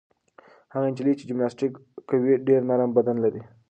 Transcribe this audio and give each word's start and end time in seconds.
هغه 0.73 0.85
نجلۍ 0.91 1.13
چې 1.19 1.27
جمناسټیک 1.29 1.73
کوي 2.09 2.33
ډېر 2.47 2.61
نرم 2.69 2.89
بدن 2.97 3.17
لري. 3.25 3.41